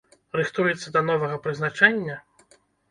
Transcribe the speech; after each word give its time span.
Рыхтуецца 0.39 0.95
да 0.95 1.05
новага 1.11 1.37
прызначэння? 1.47 2.21